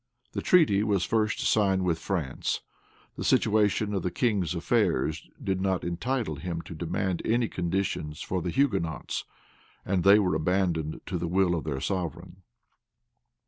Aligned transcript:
The 0.31 0.41
treaty 0.41 0.81
was 0.81 1.05
first 1.05 1.41
signed 1.41 1.83
with 1.85 1.99
France.[*] 1.99 2.61
The 3.17 3.23
situation 3.23 3.93
of 3.93 4.01
the 4.01 4.09
king's 4.09 4.55
affairs 4.55 5.29
did 5.39 5.61
not 5.61 5.83
entitle 5.83 6.37
him 6.37 6.63
to 6.63 6.73
demand 6.73 7.21
any 7.23 7.47
conditions 7.47 8.19
for 8.19 8.41
the 8.41 8.49
Hugonots, 8.49 9.25
and 9.85 10.03
they 10.03 10.17
were 10.17 10.33
abandoned 10.33 11.01
to 11.05 11.19
the 11.19 11.27
will 11.27 11.53
of 11.53 11.65
their 11.65 11.79
sovereign. 11.81 12.37